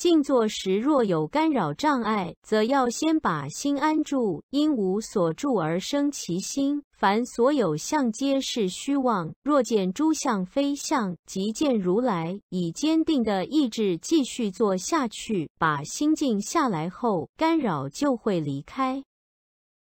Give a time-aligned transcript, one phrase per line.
[0.00, 6.82] 静坐时若有干扰障碍则要先把心安住因无所住而生其心。
[6.96, 19.04] 凡所有相皆是虚妄若见诸相非相即见如来以坚定的意志继续做下去把心静下来后干扰就会离开。